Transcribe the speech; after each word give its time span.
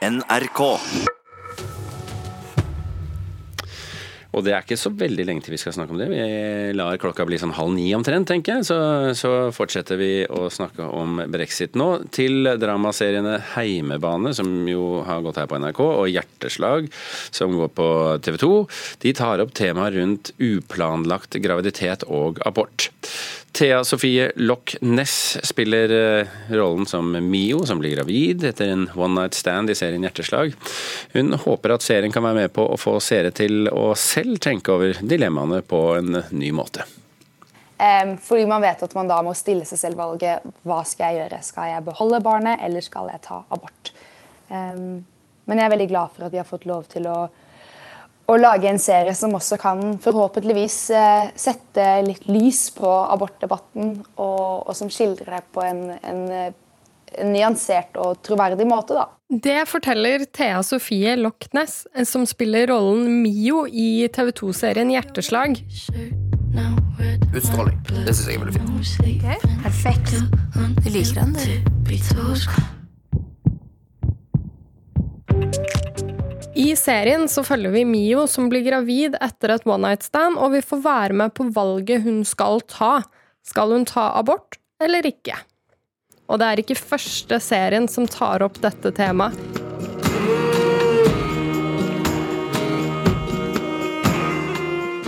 NRK. 0.00 0.60
Og 4.30 4.44
det 4.46 4.52
er 4.54 4.62
ikke 4.62 4.78
så 4.78 4.92
veldig 4.94 5.24
lenge 5.26 5.42
til 5.44 5.52
vi 5.52 5.58
skal 5.60 5.74
snakke 5.74 5.92
om 5.92 5.98
det. 6.00 6.06
Vi 6.08 6.20
lar 6.78 6.96
klokka 7.02 7.26
bli 7.28 7.36
sånn 7.40 7.52
halv 7.56 7.74
ni 7.74 7.88
omtrent, 7.96 8.28
tenker 8.30 8.60
jeg. 8.60 8.68
Så, 8.70 8.78
så 9.18 9.32
fortsetter 9.52 9.98
vi 10.00 10.10
å 10.24 10.46
snakke 10.54 10.86
om 10.86 11.18
brexit 11.34 11.76
nå. 11.76 11.88
Til 12.14 12.48
dramaseriene 12.62 13.40
Heimebane, 13.56 14.32
som 14.38 14.48
jo 14.70 15.02
har 15.04 15.20
gått 15.26 15.42
her 15.42 15.50
på 15.50 15.58
NRK, 15.60 15.82
og 15.82 16.08
Hjerteslag, 16.08 16.88
som 17.34 17.58
går 17.58 17.74
på 17.76 17.90
TV 18.24 18.40
2. 18.40 18.52
De 19.04 19.14
tar 19.18 19.44
opp 19.44 19.52
temaet 19.58 19.98
rundt 19.98 20.32
uplanlagt 20.38 21.36
graviditet 21.42 22.06
og 22.08 22.40
abort. 22.48 22.88
Thea 23.52 23.84
Sofie 23.84 24.30
Loch 24.36 24.76
Ness 24.80 25.38
spiller 25.46 25.90
eh, 26.20 26.26
rollen 26.48 26.86
som 26.86 27.10
Mio, 27.30 27.64
som 27.66 27.78
blir 27.78 27.96
gravid 27.96 28.44
etter 28.44 28.70
en 28.70 28.86
one 28.94 29.20
night 29.20 29.34
stand 29.34 29.70
i 29.70 29.74
serien 29.74 30.02
Hjerteslag. 30.06 30.54
Hun 31.12 31.34
håper 31.34 31.74
at 31.74 31.84
serien 31.84 32.14
kan 32.14 32.24
være 32.24 32.44
med 32.44 32.54
på 32.54 32.64
å 32.70 32.78
få 32.78 32.96
seere 33.02 33.34
til 33.34 33.68
å 33.68 33.90
selv 33.98 34.38
tenke 34.42 34.74
over 34.74 35.02
dilemmaene 35.02 35.62
på 35.66 35.82
en 35.98 36.22
ny 36.30 36.52
måte. 36.54 36.86
Fordi 38.20 38.44
man 38.46 38.60
vet 38.60 38.82
at 38.84 38.94
man 38.94 39.08
da 39.08 39.22
må 39.24 39.32
stille 39.32 39.64
seg 39.64 39.80
selv 39.80 40.00
valget 40.02 40.44
hva 40.68 40.82
skal 40.84 41.14
jeg 41.14 41.22
gjøre. 41.22 41.38
Skal 41.44 41.70
jeg 41.70 41.84
beholde 41.86 42.20
barnet, 42.20 42.60
eller 42.60 42.84
skal 42.84 43.08
jeg 43.08 43.22
ta 43.24 43.38
abort? 43.48 43.92
Men 44.50 45.56
jeg 45.56 45.64
er 45.64 45.72
veldig 45.72 45.88
glad 45.88 46.12
for 46.12 46.26
at 46.26 46.34
vi 46.34 46.42
har 46.42 46.48
fått 46.48 46.68
lov 46.68 46.84
til 46.92 47.08
å 47.08 47.16
å 48.30 48.38
lage 48.38 48.68
en 48.70 48.78
serie 48.80 49.14
som 49.16 49.34
også 49.36 49.58
kan 49.60 49.98
forhåpentligvis 50.02 50.78
eh, 50.94 51.30
sette 51.38 51.86
litt 52.06 52.26
lys 52.30 52.70
på 52.76 52.88
abortdebatten, 52.88 53.94
og, 54.16 54.68
og 54.68 54.74
som 54.76 54.90
skildrer 54.92 55.38
det 55.38 55.44
på 55.54 55.64
en, 55.66 55.80
en, 55.98 56.20
en, 56.30 56.54
nyansert 57.32 57.96
og 57.98 58.20
troverdig 58.26 58.66
måte. 58.70 58.94
Da. 58.94 59.08
Det 59.30 59.68
forteller 59.70 60.24
Thea 60.30 60.62
Sofie 60.66 61.16
Lochnes, 61.18 61.86
som 62.06 62.26
spiller 62.28 62.70
rollen 62.70 63.22
Mio 63.24 63.66
i 63.66 64.08
TV 64.14 64.30
2-serien 64.42 64.90
Hjerteslag. 64.94 65.58
Utstråling. 67.34 67.78
Det 68.06 68.14
syns 68.14 68.28
jeg 68.28 68.36
er 68.38 68.42
veldig 68.44 68.56
fint. 68.58 68.70
Okay. 69.00 69.38
Perfekt. 69.66 70.10
Du 70.84 70.88
liker 70.90 71.14
den, 71.22 71.30
du. 75.74 75.79
I 76.60 76.74
serien 76.76 77.22
så 77.30 77.40
følger 77.46 77.72
vi 77.72 77.86
Mio 77.88 78.26
som 78.28 78.50
blir 78.52 78.60
gravid 78.66 79.14
etter 79.24 79.54
et 79.54 79.62
one 79.64 79.86
night 79.86 80.02
stand, 80.04 80.36
og 80.36 80.52
vi 80.52 80.60
får 80.60 80.82
være 80.84 81.14
med 81.16 81.32
på 81.32 81.46
valget 81.54 82.02
hun 82.04 82.18
skal 82.28 82.60
ta. 82.68 82.98
Skal 83.46 83.72
hun 83.72 83.86
ta 83.88 84.10
abort 84.18 84.58
eller 84.82 85.06
ikke? 85.08 85.38
Og 86.28 86.40
det 86.40 86.48
er 86.50 86.60
ikke 86.60 86.76
første 86.76 87.38
serien 87.40 87.88
som 87.88 88.04
tar 88.10 88.44
opp 88.44 88.58
dette 88.60 88.92
temaet. 88.92 89.38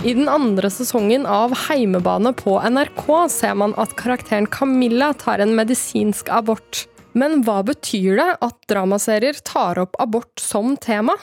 I 0.03 0.15
den 0.17 0.25
andre 0.27 0.71
sesongen 0.73 1.27
av 1.29 1.53
Heimebane 1.67 2.33
på 2.35 2.57
NRK 2.65 3.05
ser 3.31 3.53
man 3.61 3.77
at 3.79 3.93
karakteren 3.99 4.49
Camilla 4.51 5.11
tar 5.21 5.39
en 5.39 5.53
medisinsk 5.55 6.33
abort. 6.33 6.87
Men 7.13 7.43
hva 7.45 7.61
betyr 7.63 8.17
det 8.17 8.31
at 8.41 8.57
dramaserier 8.73 9.37
tar 9.45 9.79
opp 9.85 9.95
abort 10.01 10.41
som 10.41 10.73
tema? 10.81 11.13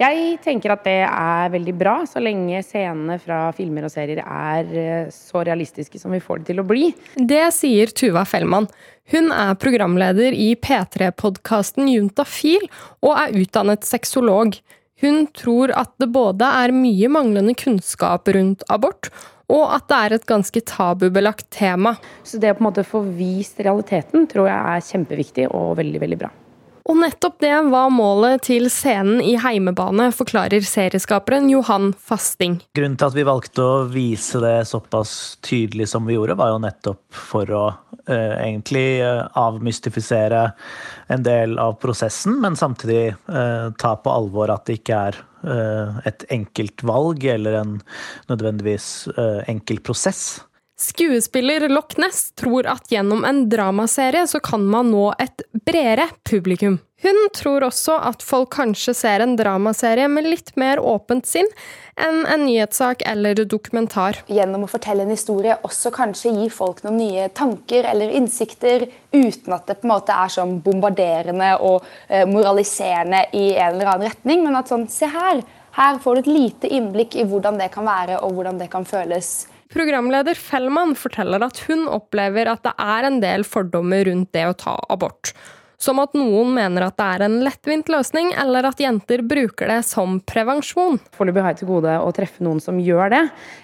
Jeg 0.00 0.38
tenker 0.40 0.72
at 0.72 0.86
det 0.86 1.02
er 1.04 1.50
veldig 1.52 1.74
bra, 1.76 1.98
så 2.08 2.22
lenge 2.24 2.62
scenene 2.64 3.18
fra 3.20 3.50
filmer 3.52 3.84
og 3.84 3.92
serier 3.92 4.22
er 4.24 4.70
eh, 4.72 5.10
så 5.12 5.42
realistiske 5.44 6.00
som 6.00 6.14
vi 6.16 6.22
får 6.24 6.40
det 6.40 6.54
til 6.54 6.62
å 6.62 6.64
bli. 6.64 6.86
Det 7.16 7.42
sier 7.52 7.92
Tuva 7.92 8.24
Fellmann. 8.24 8.70
Hun 9.12 9.28
er 9.34 9.58
programleder 9.60 10.32
i 10.32 10.54
P3-podkasten 10.56 11.90
Juntafil 11.92 12.64
og 13.04 13.12
er 13.12 13.36
utdannet 13.42 13.84
sexolog. 13.84 14.56
Hun 15.04 15.26
tror 15.36 15.74
at 15.76 15.92
det 16.00 16.08
både 16.14 16.48
er 16.48 16.72
mye 16.72 17.12
manglende 17.12 17.52
kunnskap 17.58 18.30
rundt 18.32 18.64
abort, 18.72 19.12
og 19.52 19.66
at 19.74 19.88
det 19.90 19.98
er 20.00 20.16
et 20.16 20.28
ganske 20.30 20.64
tabubelagt 20.64 21.50
tema. 21.52 21.98
Så 22.24 22.40
det 22.40 22.54
å 22.54 22.56
på 22.56 22.64
en 22.64 22.70
måte 22.70 22.88
få 22.88 23.02
vist 23.04 23.60
realiteten 23.60 24.30
tror 24.30 24.48
jeg 24.48 24.76
er 24.76 24.92
kjempeviktig 24.94 25.50
og 25.50 25.74
veldig, 25.80 26.06
veldig 26.08 26.24
bra. 26.24 26.32
Og 26.90 26.96
nettopp 26.98 27.36
det 27.38 27.52
var 27.70 27.92
målet 27.94 28.42
til 28.48 28.64
scenen 28.66 29.20
i 29.22 29.36
Heimebane, 29.38 30.08
forklarer 30.10 30.64
serieskaperen 30.66 31.46
Johan 31.52 31.92
Fasting. 31.94 32.56
Grunnen 32.74 32.96
til 32.98 33.06
at 33.06 33.14
vi 33.14 33.24
valgte 33.28 33.62
å 33.62 33.84
vise 33.92 34.40
det 34.42 34.56
såpass 34.66 35.12
tydelig 35.46 35.86
som 35.92 36.08
vi 36.08 36.16
gjorde, 36.16 36.34
var 36.40 36.50
jo 36.50 36.58
nettopp 36.64 37.04
for 37.14 37.54
å 37.54 37.62
eh, 38.10 38.34
egentlig 38.42 38.84
eh, 39.06 39.22
avmystifisere 39.38 40.42
en 41.14 41.22
del 41.22 41.60
av 41.62 41.78
prosessen, 41.78 42.40
men 42.42 42.58
samtidig 42.58 43.12
eh, 43.14 43.70
ta 43.78 43.94
på 43.94 44.10
alvor 44.10 44.50
at 44.50 44.66
det 44.66 44.80
ikke 44.80 45.00
er 45.12 45.22
eh, 45.46 46.04
et 46.10 46.26
enkelt 46.40 46.82
valg 46.90 47.22
eller 47.36 47.60
en 47.62 47.78
nødvendigvis 48.32 48.90
eh, 49.14 49.44
enkel 49.54 49.78
prosess. 49.86 50.40
Skuespiller 50.80 51.68
Loch 51.68 51.98
Ness 52.00 52.32
tror 52.32 52.64
at 52.66 52.88
gjennom 52.88 53.24
en 53.28 53.42
dramaserie 53.52 54.24
så 54.26 54.40
kan 54.40 54.62
man 54.64 54.88
nå 54.94 55.10
et 55.20 55.42
bredere 55.66 56.06
publikum. 56.24 56.78
Hun 57.02 57.18
tror 57.36 57.64
også 57.64 57.98
at 58.10 58.24
folk 58.24 58.50
kanskje 58.56 58.94
ser 58.96 59.20
en 59.24 59.34
dramaserie 59.36 60.08
med 60.08 60.24
litt 60.28 60.54
mer 60.60 60.80
åpent 60.80 61.28
sinn 61.28 61.48
enn 62.00 62.22
en 62.24 62.46
nyhetssak 62.46 63.04
eller 63.08 63.42
dokumentar. 63.44 64.22
Gjennom 64.32 64.64
å 64.64 64.70
fortelle 64.72 65.04
en 65.04 65.12
historie 65.12 65.58
også 65.68 65.92
kanskje 65.92 66.32
gi 66.38 66.48
folk 66.52 66.80
noen 66.84 66.98
nye 67.00 67.28
tanker 67.36 67.88
eller 67.92 68.16
innsikter, 68.16 68.88
uten 69.12 69.56
at 69.56 69.68
det 69.68 69.80
på 69.80 69.88
en 69.88 69.94
måte 69.94 70.16
er 70.16 70.32
sånn 70.32 70.58
bombarderende 70.64 71.54
og 71.60 71.84
eh, 72.08 72.24
moraliserende 72.28 73.26
i 73.36 73.50
en 73.52 73.76
eller 73.76 73.94
annen 73.94 74.08
retning, 74.08 74.44
men 74.48 74.60
at 74.60 74.72
sånn 74.72 74.88
Se 74.88 75.12
her! 75.12 75.44
Her 75.76 76.00
får 76.02 76.16
du 76.16 76.20
et 76.24 76.34
lite 76.34 76.68
innblikk 76.72 77.14
i 77.14 77.24
hvordan 77.28 77.60
det 77.60 77.68
kan 77.72 77.86
være 77.86 78.16
og 78.24 78.32
hvordan 78.34 78.56
det 78.58 78.72
kan 78.72 78.84
føles. 78.88 79.44
Programleder 79.70 80.34
Fellmann 80.34 80.96
forteller 80.98 81.44
at 81.46 81.60
hun 81.68 81.86
opplever 81.86 82.48
at 82.50 82.64
det 82.66 82.74
er 82.82 83.06
en 83.06 83.20
del 83.22 83.46
fordommer 83.46 84.08
rundt 84.08 84.32
det 84.34 84.48
å 84.48 84.56
ta 84.58 84.74
abort. 84.90 85.30
Som 85.80 86.00
at 86.02 86.12
noen 86.12 86.52
mener 86.52 86.84
at 86.84 86.98
det 87.00 87.06
er 87.08 87.24
en 87.24 87.38
lettvint 87.40 87.88
løsning, 87.88 88.34
eller 88.36 88.68
at 88.68 88.82
jenter 88.82 89.22
bruker 89.24 89.70
det 89.72 89.80
som 89.88 90.18
prevensjon. 90.28 91.00
Foreløpig 91.16 91.44
har 91.44 91.54
jeg 91.54 91.62
til 91.62 91.70
gode 91.70 91.96
å 92.04 92.12
treffe 92.16 92.44
noen 92.44 92.60
som 92.60 92.76
gjør 92.84 93.14
det. 93.14 93.22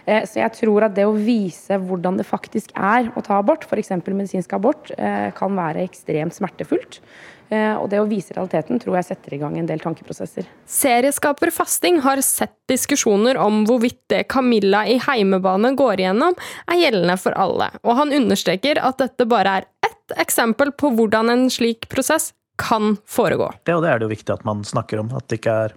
Eh, 0.08 0.24
så 0.24 0.40
jeg 0.40 0.56
tror 0.56 0.88
at 0.88 0.96
det 0.96 1.04
å 1.04 1.12
vise 1.12 1.76
hvordan 1.76 2.16
det 2.16 2.24
faktisk 2.24 2.72
er 2.72 3.12
å 3.12 3.24
ta 3.26 3.36
abort, 3.42 3.68
f.eks. 3.68 3.92
medisinsk 4.08 4.56
abort, 4.56 4.94
eh, 4.96 5.28
kan 5.36 5.52
være 5.60 5.84
ekstremt 5.84 6.36
smertefullt. 6.36 7.02
Eh, 7.46 7.76
og 7.78 7.86
det 7.92 8.00
å 8.02 8.08
vise 8.10 8.34
realiteten 8.34 8.80
tror 8.82 8.96
jeg 8.98 9.06
setter 9.12 9.36
i 9.36 9.38
gang 9.38 9.54
en 9.58 9.68
del 9.68 9.82
tankeprosesser. 9.82 10.48
Serieskaper 10.66 11.52
Fasting 11.54 12.00
har 12.02 12.18
sett 12.24 12.56
diskusjoner 12.66 13.38
om 13.38 13.60
hvorvidt 13.68 14.00
det 14.10 14.24
Camilla 14.32 14.82
i 14.90 14.96
heimebane 15.04 15.70
går 15.78 16.02
igjennom, 16.02 16.34
er 16.66 16.80
gjeldende 16.80 17.18
for 17.22 17.36
alle, 17.38 17.70
og 17.84 18.00
han 18.00 18.14
understreker 18.16 18.80
at 18.82 18.98
dette 19.04 19.28
bare 19.30 19.60
er 19.60 19.68
eksempel 20.14 20.72
på 20.72 20.92
hvordan 20.94 21.32
en 21.32 21.46
slik 21.52 21.88
prosess 21.92 22.32
kan 22.60 22.96
foregå. 23.04 23.50
Det, 23.64 23.74
og 23.76 23.84
det 23.84 23.90
er 23.92 24.00
det 24.00 24.08
jo 24.08 24.14
viktig 24.14 24.32
at 24.32 24.46
man 24.48 24.64
snakker 24.64 25.02
om, 25.02 25.12
at 25.16 25.26
det 25.28 25.40
ikke 25.40 25.58
er 25.66 25.76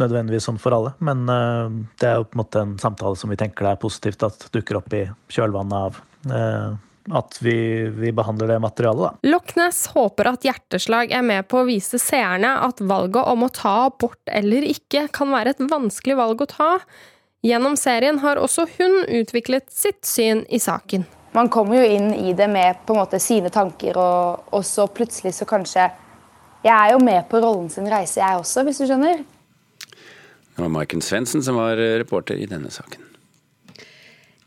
nødvendigvis 0.00 0.48
sånn 0.48 0.60
for 0.60 0.74
alle. 0.76 0.94
Men 1.04 1.26
uh, 1.28 1.68
det 2.00 2.08
er 2.08 2.18
jo 2.18 2.26
på 2.28 2.38
en 2.38 2.42
måte 2.42 2.64
en 2.64 2.74
samtale 2.82 3.18
som 3.20 3.32
vi 3.32 3.38
tenker 3.40 3.66
det 3.66 3.76
er 3.76 3.84
positivt 3.84 4.24
at 4.26 4.48
dukker 4.54 4.80
opp 4.80 4.96
i 4.96 5.04
kjølvannet 5.34 5.76
av 5.90 6.00
uh, 6.32 6.74
at 7.12 7.36
vi, 7.44 7.84
vi, 7.92 8.12
behandler 8.16 8.54
det 8.54 8.58
materialet, 8.64 9.02
da. 9.02 9.28
Loch 9.28 9.50
Ness 9.58 9.82
håper 9.92 10.30
at 10.30 10.46
Hjerteslag 10.46 11.12
er 11.12 11.24
med 11.26 11.44
på 11.50 11.60
å 11.60 11.66
vise 11.68 12.00
seerne 12.00 12.54
at 12.64 12.80
valget 12.80 13.28
om 13.28 13.44
å 13.44 13.50
ta 13.52 13.74
abort 13.90 14.22
eller 14.32 14.64
ikke 14.64 15.06
kan 15.12 15.34
være 15.34 15.52
et 15.52 15.60
vanskelig 15.68 16.16
valg 16.16 16.46
å 16.46 16.48
ta. 16.48 16.70
Gjennom 17.44 17.76
serien 17.76 18.22
har 18.24 18.40
også 18.40 18.64
hun 18.78 19.02
utviklet 19.20 19.68
sitt 19.72 20.00
syn 20.08 20.46
i 20.48 20.62
saken. 20.62 21.04
Man 21.34 21.50
kommer 21.50 21.80
jo 21.80 21.94
inn 21.96 22.12
i 22.14 22.32
det 22.36 22.46
med 22.50 22.84
på 22.86 22.94
en 22.94 23.00
måte 23.02 23.18
sine 23.22 23.50
tanker, 23.50 23.96
og, 23.98 24.44
og 24.54 24.66
så 24.66 24.86
plutselig 24.86 25.34
så 25.34 25.48
kanskje 25.48 25.88
Jeg 26.64 26.72
er 26.72 26.92
jo 26.94 27.00
med 27.02 27.26
på 27.28 27.40
rollen 27.42 27.66
sin 27.68 27.88
reise, 27.90 28.20
jeg 28.22 28.38
også, 28.40 28.62
hvis 28.64 28.78
du 28.80 28.86
skjønner. 28.88 29.24
Det 30.54 30.62
var 30.62 30.70
Maiken 30.72 31.02
Svendsen 31.04 31.42
som 31.44 31.58
var 31.58 31.76
reporter 31.76 32.38
i 32.40 32.46
denne 32.48 32.70
saken. 32.72 33.02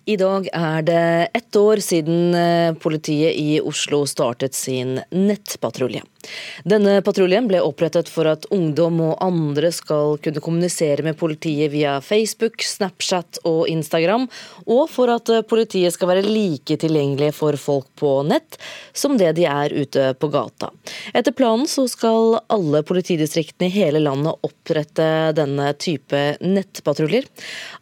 I 0.08 0.16
dag 0.16 0.48
er 0.56 0.86
det 0.88 1.30
ett 1.36 1.56
år 1.60 1.82
siden 1.84 2.34
eh, 2.34 2.74
politiet 2.80 3.36
i 3.36 3.58
Oslo 3.60 4.06
startet 4.08 4.56
sin 4.56 5.02
nettpatrulje. 5.12 6.00
Denne 6.68 7.00
patruljen 7.06 7.48
ble 7.50 7.62
opprettet 7.64 8.10
for 8.12 8.30
at 8.30 8.48
ungdom 8.54 9.00
og 9.06 9.18
andre 9.24 9.72
skal 9.76 10.18
kunne 10.24 10.44
kommunisere 10.44 11.06
med 11.06 11.18
politiet 11.20 11.72
via 11.74 11.98
Facebook, 12.04 12.62
Snapchat 12.64 13.42
og 13.48 13.68
Instagram, 13.72 14.28
og 14.66 14.88
for 14.92 15.12
at 15.14 15.32
politiet 15.50 15.96
skal 15.96 16.12
være 16.12 16.26
like 16.28 16.78
tilgjengelige 16.80 17.36
for 17.36 17.58
folk 17.60 17.90
på 18.00 18.22
nett 18.28 18.58
som 18.98 19.18
det 19.18 19.34
de 19.38 19.46
er 19.50 19.74
ute 19.74 20.12
på 20.20 20.30
gata. 20.34 20.72
Etter 21.14 21.36
planen 21.36 21.68
så 21.70 21.88
skal 21.90 22.40
alle 22.54 22.84
politidistriktene 22.88 23.70
i 23.70 23.76
hele 23.76 24.02
landet 24.04 24.38
opprette 24.46 25.08
denne 25.38 25.72
type 25.80 26.22
nettpatruljer. 26.42 27.28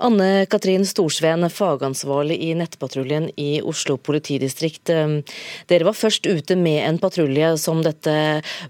Anne 0.04 0.46
Katrin 0.52 0.86
Storsveen, 0.88 1.48
fagansvarlig 1.50 2.38
i 2.48 2.52
nettpatruljen 2.58 3.30
i 3.40 3.62
Oslo 3.66 3.98
politidistrikt. 3.98 4.92
Dere 5.70 5.88
var 5.88 5.98
først 5.98 6.28
ute 6.28 6.58
med 6.60 6.82
en 6.86 7.00
patrulje 7.02 7.56
som 7.62 7.82
dette 7.86 8.16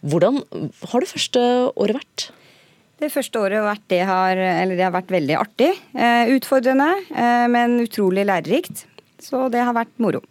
Hvordan 0.01 0.41
har 0.91 1.03
det 1.03 1.11
første 1.11 1.45
året 1.75 1.99
vært? 2.01 2.27
Det 3.01 3.11
første 3.11 3.39
året 3.43 3.59
har 3.59 3.67
vært, 3.67 3.87
det 3.91 4.03
har, 4.07 4.39
det 4.71 4.83
har 4.83 4.93
vært 4.95 5.11
veldig 5.11 5.35
artig. 5.35 5.71
Eh, 5.93 6.31
utfordrende, 6.37 6.93
eh, 7.11 7.47
men 7.51 7.81
utrolig 7.83 8.23
lærerikt. 8.27 8.85
Så 9.19 9.49
det 9.51 9.63
har 9.67 9.75
vært 9.75 9.91
moro. 9.99 10.21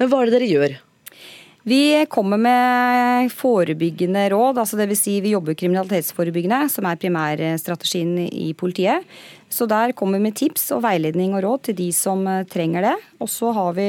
Men 0.00 0.10
hva 0.10 0.22
er 0.22 0.30
det 0.30 0.40
dere 0.40 0.50
gjør? 0.50 0.74
Vi 1.62 2.06
kommer 2.10 2.40
med 2.42 3.32
forebyggende 3.32 4.24
råd, 4.32 4.58
altså 4.58 4.78
dvs. 4.80 5.02
Si 5.04 5.14
vi 5.22 5.34
jobber 5.36 5.54
kriminalitetsforebyggende, 5.54 6.64
som 6.72 6.88
er 6.90 6.98
primærstrategien 6.98 8.16
i 8.26 8.50
politiet. 8.58 9.06
Så 9.52 9.68
der 9.70 9.92
kommer 9.94 10.18
vi 10.18 10.26
med 10.26 10.36
tips 10.40 10.70
og 10.74 10.82
veiledning 10.82 11.36
og 11.36 11.44
råd 11.44 11.64
til 11.68 11.76
de 11.78 11.88
som 11.94 12.24
eh, 12.26 12.42
trenger 12.50 12.88
det. 12.88 12.96
Og 13.22 13.30
så 13.30 13.52
har 13.54 13.76
vi 13.78 13.88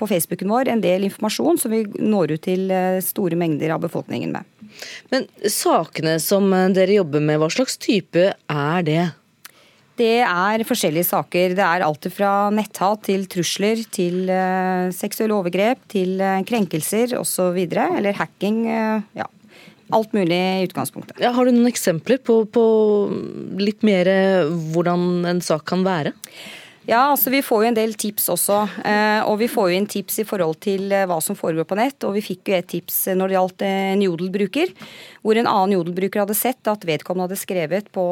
på 0.00 0.08
Facebooken 0.08 0.52
vår 0.54 0.72
en 0.72 0.84
del 0.84 1.04
informasjon 1.10 1.60
som 1.60 1.74
vi 1.74 1.82
når 1.98 2.36
ut 2.36 2.44
til 2.46 2.72
store 3.04 3.36
mengder 3.36 3.74
av 3.74 3.84
befolkningen 3.84 4.32
med. 4.38 4.48
Men 5.12 5.26
sakene 5.50 6.16
som 6.22 6.46
dere 6.72 7.00
jobber 7.00 7.20
med, 7.20 7.40
hva 7.42 7.50
slags 7.52 7.76
type 7.82 8.30
er 8.32 8.86
det? 8.86 9.02
Det 10.00 10.22
er 10.24 10.64
forskjellige 10.64 11.08
saker. 11.10 11.54
Det 11.58 11.64
er 11.64 11.84
alt 11.84 12.06
fra 12.14 12.32
netthat 12.54 13.02
til 13.10 13.26
trusler, 13.28 13.82
til 13.92 14.30
uh, 14.32 14.88
seksuelle 14.96 15.36
overgrep, 15.36 15.82
til 15.92 16.16
uh, 16.22 16.40
krenkelser 16.48 17.12
osv. 17.18 17.58
Eller 17.68 18.16
hacking. 18.16 18.62
Uh, 18.64 19.04
ja. 19.18 19.28
Alt 19.92 20.14
mulig 20.14 20.38
i 20.38 20.68
utgangspunktet. 20.68 21.18
Ja, 21.20 21.34
har 21.34 21.44
du 21.44 21.52
noen 21.52 21.68
eksempler 21.68 22.20
på, 22.22 22.44
på 22.54 22.64
litt 23.58 23.82
mer 23.84 24.08
hvordan 24.70 25.26
en 25.26 25.42
sak 25.42 25.66
kan 25.68 25.82
være? 25.82 26.14
Ja, 26.90 27.04
altså 27.12 27.30
vi 27.30 27.38
får 27.38 27.60
jo 27.62 27.68
en 27.68 27.76
del 27.76 27.92
tips 27.94 28.24
også. 28.32 28.56
Eh, 28.82 29.20
og 29.22 29.36
vi 29.38 29.46
får 29.50 29.68
jo 29.70 29.76
inn 29.78 29.86
tips 29.86 30.16
i 30.18 30.24
forhold 30.26 30.56
til 30.64 30.90
eh, 30.90 31.04
hva 31.06 31.20
som 31.22 31.36
foregår 31.38 31.68
på 31.70 31.78
nett. 31.78 32.02
Og 32.02 32.16
vi 32.16 32.22
fikk 32.24 32.50
jo 32.50 32.56
et 32.56 32.66
tips 32.72 32.96
eh, 33.06 33.16
når 33.18 33.30
det 33.30 33.36
gjaldt 33.36 33.64
en 33.68 34.02
jodelbruker, 34.02 34.72
hvor 35.22 35.38
en 35.38 35.46
annen 35.46 35.76
jodelbruker 35.76 36.24
hadde 36.24 36.34
sett 36.34 36.72
at 36.72 36.88
vedkommende 36.88 37.28
hadde 37.28 37.38
skrevet 37.38 37.92
på, 37.94 38.08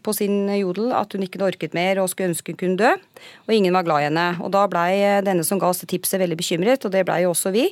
på 0.00 0.16
sin 0.16 0.48
jodel 0.56 0.96
at 0.96 1.12
hun 1.12 1.26
ikke 1.26 1.44
orket 1.44 1.76
mer 1.76 2.00
og 2.00 2.08
skulle 2.08 2.32
ønske 2.32 2.54
hun 2.54 2.62
kunne 2.64 2.80
dø. 2.80 2.96
Og 3.44 3.56
ingen 3.58 3.76
var 3.76 3.84
glad 3.84 4.06
i 4.06 4.08
henne. 4.08 4.28
Og 4.40 4.54
da 4.56 4.64
blei 4.72 5.20
denne 5.26 5.44
som 5.44 5.60
ga 5.60 5.68
oss 5.68 5.84
det 5.84 5.92
tipset 5.92 6.22
veldig 6.22 6.40
bekymret, 6.40 6.88
og 6.88 6.96
det 6.96 7.04
blei 7.04 7.26
jo 7.26 7.36
også 7.36 7.52
vi. 7.52 7.68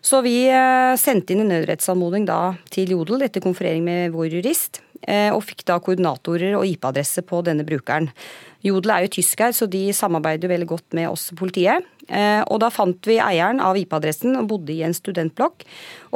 Så 0.00 0.22
vi 0.24 0.46
sendte 0.96 1.34
inn 1.34 1.44
en 1.44 1.52
nødrettsanmodning 1.52 2.24
da 2.24 2.54
til 2.72 2.94
Jodel 2.96 3.26
etter 3.26 3.44
konferering 3.44 3.84
med 3.84 4.14
vår 4.16 4.38
jurist, 4.38 4.80
og 5.08 5.40
fikk 5.46 5.64
da 5.66 5.78
koordinatorer 5.80 6.52
og 6.58 6.66
IP-adresse 6.68 7.24
på 7.26 7.40
denne 7.46 7.64
brukeren. 7.66 8.10
Jodel 8.60 8.92
er 8.92 9.06
jo 9.06 9.14
tysk 9.16 9.40
her, 9.40 9.54
så 9.56 9.64
de 9.70 9.86
samarbeider 9.96 10.44
jo 10.44 10.52
veldig 10.52 10.68
godt 10.68 10.96
med 10.96 11.08
oss 11.08 11.30
politiet. 11.36 11.86
Eh, 12.10 12.42
og 12.50 12.58
da 12.60 12.68
fant 12.74 13.06
vi 13.08 13.16
eieren 13.22 13.62
av 13.64 13.78
IP-adressen 13.78 14.34
og 14.36 14.50
bodde 14.50 14.74
i 14.74 14.82
en 14.84 14.96
studentblokk. 14.96 15.64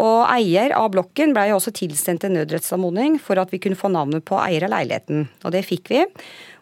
Og 0.02 0.24
eier 0.26 0.74
av 0.76 0.90
blokken 0.92 1.32
blei 1.36 1.48
også 1.54 1.72
tilsendt 1.76 2.26
en 2.26 2.36
nødrettsanmodning 2.36 3.16
for 3.22 3.40
at 3.40 3.54
vi 3.54 3.62
kunne 3.64 3.78
få 3.78 3.92
navnet 3.94 4.26
på 4.28 4.36
eier 4.42 4.66
av 4.66 4.74
leiligheten. 4.74 5.28
Og 5.44 5.54
det 5.54 5.64
fikk 5.68 5.92
vi. 5.94 6.02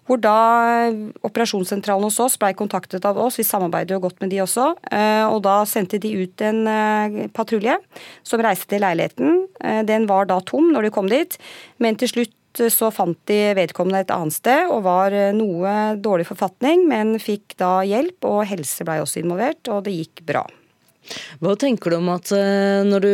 Hvor 0.08 0.18
da 0.18 0.90
operasjonssentralen 1.22 2.08
hos 2.08 2.18
oss 2.22 2.38
blei 2.40 2.52
kontaktet 2.58 3.04
av 3.06 3.20
oss, 3.22 3.38
vi 3.38 3.46
samarbeider 3.46 3.96
jo 3.96 4.02
godt 4.08 4.18
med 4.22 4.32
de 4.34 4.42
også. 4.42 4.72
Eh, 4.90 5.24
og 5.28 5.42
da 5.46 5.60
sendte 5.68 6.00
de 6.02 6.10
ut 6.24 6.42
en 6.42 6.62
eh, 6.66 7.18
patrulje 7.34 7.78
som 8.26 8.42
reiste 8.42 8.70
til 8.72 8.82
leiligheten. 8.82 9.44
Den 9.86 10.08
var 10.10 10.26
da 10.30 10.40
tom 10.42 10.72
når 10.74 10.88
de 10.88 10.94
kom 10.94 11.10
dit, 11.10 11.38
men 11.78 11.98
til 12.00 12.10
slutt 12.10 12.38
så 12.52 12.90
fant 12.92 13.18
de 13.30 13.52
vedkommende 13.56 14.02
et 14.04 14.12
annet 14.12 14.36
sted 14.36 14.70
og 14.70 14.84
var 14.86 15.14
eh, 15.16 15.32
noe 15.36 15.94
dårlig 16.00 16.26
forfatning, 16.28 16.86
men 16.88 17.16
fikk 17.22 17.56
da 17.60 17.80
hjelp, 17.86 18.24
og 18.28 18.44
helse 18.50 18.84
blei 18.86 19.00
også 19.02 19.22
involvert, 19.22 19.62
og 19.72 19.86
det 19.86 19.96
gikk 19.96 20.24
bra. 20.28 20.44
Hva 21.42 21.54
tenker 21.58 21.92
du 21.92 21.98
om 21.98 22.10
at 22.14 22.30
eh, 22.36 22.82
når 22.86 23.04
du 23.04 23.12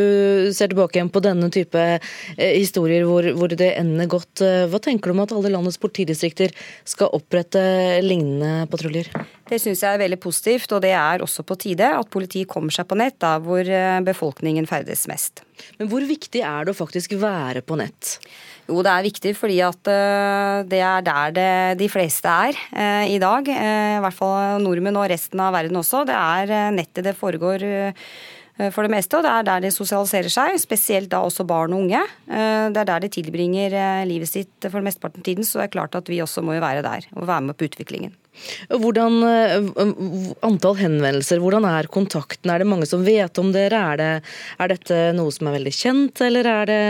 ser 0.56 0.70
tilbake 0.70 0.98
igjen 0.98 1.12
på 1.12 1.22
denne 1.24 1.50
type 1.54 1.80
eh, 1.80 2.52
historier 2.58 3.06
hvor, 3.08 3.26
hvor 3.38 3.52
det 3.52 3.72
ender 3.78 4.10
godt, 4.10 4.44
hva 4.70 4.82
tenker 4.82 5.10
du 5.10 5.16
om 5.16 5.24
at 5.24 5.34
alle 5.36 5.52
landets 5.54 5.80
politidistrikter 5.82 6.54
skal 6.88 7.14
opprette 7.16 7.62
lignende 8.04 8.68
patruljer? 8.70 9.10
Det 9.48 9.60
syns 9.62 9.80
jeg 9.80 9.96
er 9.96 10.02
veldig 10.02 10.20
positivt, 10.20 10.72
og 10.76 10.82
det 10.84 10.92
er 10.92 11.24
også 11.24 11.44
på 11.46 11.56
tide 11.60 11.88
at 11.96 12.10
politiet 12.12 12.50
kommer 12.50 12.74
seg 12.74 12.88
på 12.90 12.98
nett 13.00 13.16
der 13.22 13.40
hvor 13.40 13.70
befolkningen 14.04 14.68
ferdes 14.68 15.06
mest. 15.08 15.42
Men 15.80 15.88
hvor 15.90 16.04
viktig 16.04 16.42
er 16.44 16.68
det 16.68 16.74
å 16.74 16.78
faktisk 16.78 17.16
være 17.18 17.64
på 17.64 17.78
nett? 17.80 18.18
Jo, 18.68 18.82
det 18.84 18.92
er 18.92 19.06
viktig 19.06 19.30
fordi 19.36 19.58
at 19.64 19.88
eh, 19.88 20.62
det 20.68 20.80
er 20.84 21.04
der 21.06 21.36
det, 21.36 21.52
de 21.80 21.88
fleste 21.88 22.28
er 22.28 22.58
eh, 22.76 23.14
i 23.14 23.20
dag. 23.22 23.48
Eh, 23.48 23.94
I 23.96 24.02
hvert 24.04 24.16
fall 24.16 24.60
nordmenn 24.60 24.98
og 25.00 25.08
resten 25.08 25.40
av 25.40 25.56
verden 25.56 25.80
også. 25.80 26.04
Det 26.08 26.18
er 26.18 26.74
nettet 26.76 27.08
det 27.08 27.16
foregår 27.16 27.64
for 28.74 28.82
det 28.82 28.90
meste, 28.90 29.14
og 29.14 29.22
det 29.22 29.30
er 29.30 29.44
der 29.46 29.60
de 29.62 29.68
sosialiserer 29.70 30.32
seg. 30.34 30.56
Spesielt 30.58 31.12
da 31.12 31.20
også 31.22 31.46
barn 31.46 31.76
og 31.76 31.84
unge. 31.84 32.00
Det 32.26 32.80
er 32.82 32.88
der 32.90 33.04
de 33.04 33.10
tilbringer 33.14 33.76
livet 34.10 34.26
sitt 34.26 34.66
for 34.66 34.82
mesteparten 34.82 35.22
av 35.22 35.28
tiden, 35.28 35.46
så 35.46 35.60
det 35.60 35.68
er 35.68 35.74
klart 35.76 35.94
at 35.94 36.10
vi 36.10 36.18
også 36.24 36.42
må 36.42 36.56
jo 36.56 36.64
være 36.64 36.82
der 36.82 37.06
og 37.14 37.28
være 37.30 37.46
med 37.46 37.54
på 37.54 37.68
utviklingen. 37.70 38.16
Hvordan, 38.68 39.20
eh, 39.28 40.34
Antall 40.46 40.78
henvendelser, 40.80 41.40
hvordan 41.42 41.66
er 41.68 41.90
kontakten? 41.92 42.50
Er 42.52 42.62
det 42.62 42.70
mange 42.70 42.88
som 42.88 43.04
vet 43.06 43.38
om 43.38 43.52
dere? 43.54 43.80
Er, 43.92 43.96
det, 44.00 44.10
er 44.58 44.74
dette 44.74 45.00
noe 45.16 45.34
som 45.34 45.48
er 45.48 45.58
veldig 45.58 45.74
kjent, 45.74 46.24
eller 46.24 46.48
er 46.48 46.70
det 46.70 46.82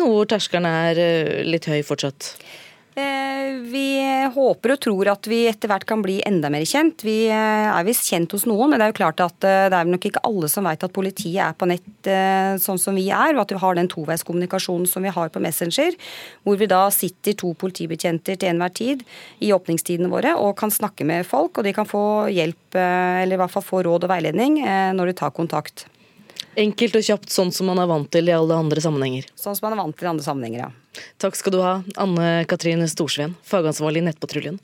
noe 0.00 0.16
hvor 0.16 0.28
terskelen 0.30 0.68
er 0.68 1.00
eh, 1.00 1.40
litt 1.48 1.68
høy 1.70 1.80
fortsatt? 1.86 2.34
Eh, 2.94 3.54
vi 3.72 4.02
håper 4.34 4.74
og 4.74 4.80
tror 4.84 5.08
at 5.14 5.24
vi 5.30 5.46
etter 5.48 5.70
hvert 5.70 5.86
kan 5.88 6.02
bli 6.04 6.18
enda 6.28 6.50
mer 6.52 6.64
kjent. 6.68 7.00
Vi 7.06 7.24
eh, 7.32 7.68
er 7.72 7.86
visst 7.86 8.10
kjent 8.10 8.34
hos 8.36 8.44
noen, 8.44 8.68
men 8.68 8.76
det 8.80 8.84
er 8.84 8.92
jo 8.92 8.98
klart 8.98 9.22
at 9.24 9.46
eh, 9.48 9.68
det 9.72 9.78
er 9.78 9.88
nok 9.88 10.08
ikke 10.10 10.20
alle 10.28 10.50
som 10.52 10.68
vet 10.68 10.84
at 10.84 10.92
politiet 10.92 11.40
er 11.40 11.56
på 11.56 11.68
nett 11.70 12.10
sånn 12.60 12.80
som 12.82 12.96
vi 12.98 13.06
er, 13.14 13.32
og 13.32 13.44
at 13.44 13.54
vi 13.54 13.60
har 13.62 13.78
den 13.78 13.88
toveiskommunikasjonen 13.88 14.88
som 14.90 15.06
vi 15.06 15.12
har 15.14 15.30
på 15.32 15.40
Messenger, 15.40 15.96
hvor 16.44 16.58
vi 16.60 16.68
da 16.68 16.82
sitter 16.92 17.36
to 17.38 17.52
politibetjenter 17.56 18.36
til 18.36 18.50
enhver 18.50 18.74
tid 18.76 19.06
i 19.40 19.52
åpningstidene 19.54 20.10
våre 20.12 20.34
og 20.36 20.56
kan 20.58 20.74
snakke 20.74 21.06
med 21.08 21.24
folk, 21.28 21.56
og 21.56 21.68
de 21.68 21.72
kan 21.76 21.88
få 21.88 22.26
hjelp, 22.34 22.74
eller 22.74 23.38
i 23.38 23.40
hvert 23.40 23.54
fall 23.54 23.64
få 23.64 23.84
råd 23.86 24.08
og 24.08 24.12
veiledning 24.12 24.58
når 24.98 25.12
de 25.12 25.18
tar 25.22 25.34
kontakt. 25.36 25.86
Enkelt 26.52 26.96
og 26.98 27.04
kjapt, 27.06 27.30
sånn 27.32 27.52
som 27.54 27.70
man 27.70 27.80
er 27.80 27.88
vant 27.88 28.10
til 28.12 28.28
i 28.28 28.34
alle 28.36 28.56
andre 28.60 28.82
sammenhenger. 28.84 29.24
Sånn 29.40 29.56
som 29.56 29.64
man 29.66 29.78
er 29.78 29.80
vant 29.80 29.96
til 29.96 30.04
i 30.04 30.10
andre 30.10 30.26
sammenhenger, 30.26 30.66
ja. 30.66 31.00
Takk 31.22 31.38
skal 31.38 31.54
du 31.54 31.62
ha, 31.64 31.78
Anne 31.96 32.44
Katrine 32.44 32.84
Storsveen, 32.92 33.38
fagansvarlig 33.48 34.02
i 34.02 34.06
Nettpatruljen. 34.10 34.60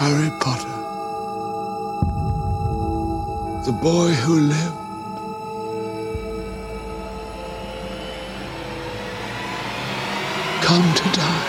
Harry 0.00 0.30
Potter. 0.42 0.78
The 3.66 3.72
boy 3.82 4.10
who 4.24 4.34
lived. 4.50 4.78
Come 10.62 10.94
to 10.94 11.04
die. 11.14 11.39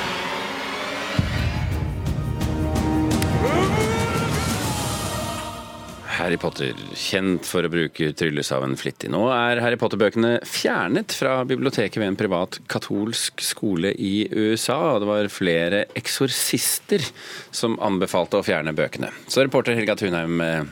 Harry 6.31 6.39
Potter, 6.39 6.77
kjent 6.95 7.43
for 7.43 7.67
å 7.67 7.69
bruke 7.71 8.13
tryllesaven 8.15 8.77
flittig. 8.79 9.09
Nå 9.11 9.25
er 9.35 9.59
Harry 9.59 9.75
Potter-bøkene 9.75 10.37
fjernet 10.47 11.11
fra 11.11 11.41
biblioteket 11.43 11.99
ved 11.99 12.07
en 12.07 12.15
privat 12.15 12.55
katolsk 12.71 13.43
skole 13.43 13.91
i 13.99 14.29
USA. 14.31 14.77
Det 15.03 15.09
var 15.09 15.27
flere 15.27 15.81
eksorsister 15.99 17.03
som 17.51 17.75
anbefalte 17.83 18.39
å 18.39 18.45
fjerne 18.47 18.71
bøkene. 18.77 19.11
Så 19.27 19.43
reporter 19.43 19.75
Helga 19.75 19.97
Thunheim, 19.99 20.39
eh, 20.39 20.71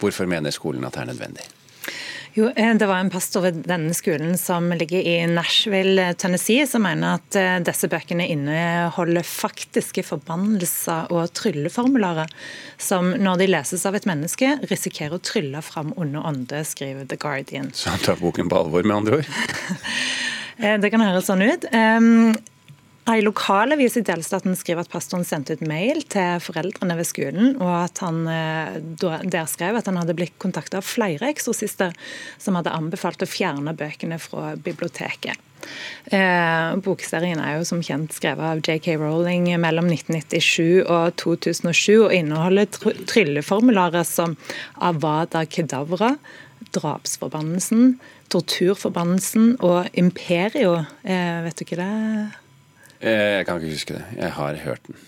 hvorfor 0.00 0.32
mener 0.32 0.56
skolen 0.56 0.88
at 0.88 0.96
det 0.96 1.04
er 1.04 1.12
nødvendig? 1.12 1.44
Jo, 2.36 2.50
eh, 2.56 2.74
Det 2.74 2.86
var 2.86 2.98
en 2.98 3.10
pastor 3.10 3.40
ved 3.40 3.62
denne 3.64 3.94
skolen 3.96 4.36
som 4.38 4.68
ligger 4.68 5.00
i 5.00 5.26
Nashville, 5.26 6.10
Tennessee, 6.20 6.66
som 6.68 6.82
mener 6.84 7.16
at 7.16 7.36
eh, 7.40 7.54
disse 7.64 7.88
bøkene 7.88 8.26
inneholder 8.28 9.24
faktiske 9.24 10.04
forbannelser 10.04 11.08
og 11.16 11.32
trylleformularer 11.32 12.28
som 12.76 13.14
når 13.16 13.40
de 13.40 13.46
leses 13.54 13.86
av 13.88 13.96
et 13.96 14.04
menneske, 14.04 14.50
risikerer 14.68 15.16
å 15.16 15.22
trylle 15.24 15.62
fram 15.64 15.94
onde 15.96 16.20
ånde, 16.20 16.60
skriver 16.68 17.08
The 17.08 17.16
Guardian. 17.16 17.72
Så 17.72 17.94
han 17.94 18.04
tar 18.04 18.20
boken 18.20 18.52
på 18.52 18.60
alvor, 18.60 18.84
med 18.84 18.96
andre 19.00 19.22
ord? 19.22 19.32
Eh, 20.56 20.78
det 20.80 20.88
kan 20.88 21.02
høres 21.04 21.26
sånn 21.28 21.42
ut. 21.44 21.66
Ei 23.06 23.20
lokalavis 23.22 23.94
i 24.00 24.02
delstaten 24.02 24.56
skriver 24.58 24.82
at 24.82 24.90
pastoren 24.90 25.22
sendte 25.26 25.54
ut 25.54 25.60
mail 25.62 26.00
til 26.10 26.40
foreldrene 26.42 26.96
ved 26.98 27.06
skolen, 27.06 27.52
og 27.62 27.70
at 27.84 28.00
han 28.02 28.24
eh, 28.26 28.78
der 28.98 29.44
skrev 29.46 29.78
at 29.78 29.86
han 29.86 30.00
hadde 30.00 30.16
blitt 30.18 30.34
kontakta 30.42 30.80
av 30.80 30.88
flere 30.88 31.28
eksorsister 31.30 31.94
som 32.42 32.58
hadde 32.58 32.72
anbefalt 32.74 33.22
å 33.22 33.28
fjerne 33.30 33.76
bøkene 33.78 34.18
fra 34.18 34.56
biblioteket. 34.58 35.38
Eh, 36.10 36.72
bokserien 36.82 37.38
er 37.42 37.60
jo 37.60 37.68
som 37.68 37.82
kjent 37.84 38.14
skrevet 38.14 38.42
av 38.42 38.62
JK 38.62 38.96
Rowling 38.98 39.52
mellom 39.62 39.86
1997 39.86 40.82
og 40.82 41.14
2007, 41.22 42.08
og 42.08 42.14
inneholder 42.16 42.66
trylleformularer 43.06 44.06
som 44.06 44.34
Avada 44.82 45.44
Kedavra, 45.46 46.16
drapsforbannelsen, 46.74 48.00
torturforbannelsen 48.34 49.54
og 49.62 49.94
Imperio. 49.94 50.80
Eh, 51.06 51.46
vet 51.46 51.62
du 51.62 51.64
ikke 51.68 51.80
det? 51.84 51.94
Eh, 53.00 53.38
jeg 53.38 53.46
kan 53.48 53.60
ikke 53.60 53.74
huske 53.74 53.98
det. 53.98 54.04
Jeg 54.16 54.34
har 54.38 54.58
hørt 54.64 54.88
den. 54.88 55.04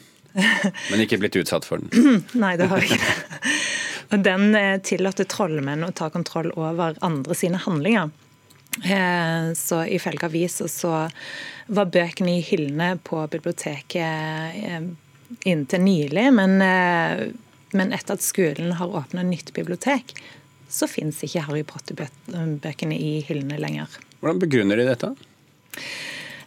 Men 0.91 1.03
ikke 1.03 1.19
blitt 1.23 1.39
utsatt 1.41 1.67
for 1.67 1.83
den. 1.83 2.23
Nei, 2.43 2.55
det 2.61 2.69
har 2.71 2.85
jeg 2.85 2.99
ikke. 2.99 3.17
Og 4.13 4.25
Den 4.25 4.55
eh, 4.57 4.77
tillater 4.85 5.29
trollmenn 5.29 5.85
å 5.85 5.93
ta 5.97 6.09
kontroll 6.13 6.51
over 6.57 6.97
andre 7.05 7.37
sine 7.37 7.61
handlinger. 7.61 8.13
Eh, 8.85 9.51
så 9.59 9.83
ifølge 9.89 10.29
avisa 10.29 10.69
så 10.71 10.95
var 11.69 11.93
bøkene 11.93 12.39
i 12.39 12.45
hyllene 12.45 12.95
på 13.05 13.21
biblioteket 13.29 15.45
inntil 15.45 15.83
nylig. 15.85 16.25
Men, 16.33 16.55
men 17.77 17.93
etter 17.93 18.17
at 18.17 18.25
skolen 18.25 18.73
har 18.79 18.95
åpna 19.03 19.25
nytt 19.29 19.53
bibliotek, 19.57 20.15
så 20.73 20.89
fins 20.89 21.21
ikke 21.25 21.45
Harry 21.45 21.65
Potter-bøkene 21.69 22.97
i 22.97 23.19
hyllene 23.29 23.61
lenger. 23.61 23.99
Hvordan 24.23 24.41
begrunner 24.41 24.81
de 24.81 24.89
dette? 24.89 25.13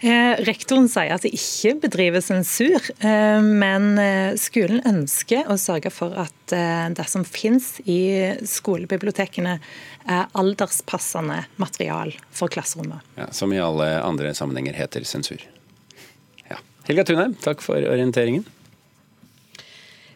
Eh, 0.01 0.39
rektoren 0.47 0.87
sier 0.89 1.13
at 1.13 1.21
det 1.21 1.29
ikke 1.37 1.75
bedriver 1.83 2.23
sensur, 2.25 2.81
eh, 3.05 3.37
men 3.45 3.99
eh, 4.01 4.33
skolen 4.41 4.81
ønsker 4.89 5.45
å 5.45 5.59
sørge 5.61 5.91
for 5.93 6.15
at 6.17 6.35
det 6.51 7.05
som 7.07 7.23
finnes 7.23 7.77
i 7.87 8.01
skolebibliotekene, 8.43 9.53
er 10.11 10.33
alderspassende 10.35 11.37
material 11.61 12.09
for 12.35 12.51
klasserommet. 12.51 13.05
Ja, 13.15 13.29
som 13.31 13.53
i 13.55 13.61
alle 13.61 13.85
andre 14.01 14.33
sammenhenger 14.35 14.75
heter 14.75 15.05
sensur. 15.07 15.45
Ja. 16.49 16.57
Helga 16.89 17.05
Tunheim, 17.07 17.37
takk 17.39 17.63
for 17.63 17.79
orienteringen. 17.79 18.43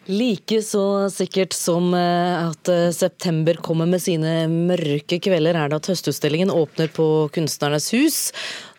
Like 0.06 0.60
så 0.62 1.10
sikkert 1.10 1.52
som 1.56 1.90
at 1.96 2.68
september 2.94 3.58
kommer 3.58 3.88
med 3.90 3.98
sine 3.98 4.44
mørke 4.46 5.18
kvelder, 5.18 5.58
er 5.58 5.72
det 5.72 5.80
at 5.80 5.88
høstutstillingen 5.90 6.52
åpner 6.54 6.86
på 6.94 7.06
Kunstnernes 7.34 7.88
hus. 7.90 8.18